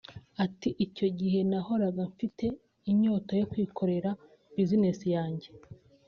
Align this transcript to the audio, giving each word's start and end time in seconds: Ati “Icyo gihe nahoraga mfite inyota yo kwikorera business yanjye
Ati 0.45 0.69
“Icyo 0.85 1.07
gihe 1.19 1.39
nahoraga 1.49 2.01
mfite 2.11 2.45
inyota 2.91 3.31
yo 3.41 3.45
kwikorera 3.51 4.09
business 4.55 4.99
yanjye 5.15 5.49